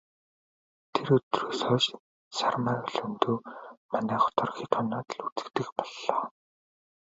Тэр 0.93 1.09
өдрөөс 1.15 1.59
хойш 1.67 1.85
Сармай 2.37 2.77
Лхүндэв 2.85 3.37
манай 3.93 4.19
хотоор 4.21 4.49
хэд 4.55 4.71
хоноод 4.75 5.09
л 5.15 5.19
үзэгдэх 5.27 5.67
боллоо. 5.77 6.23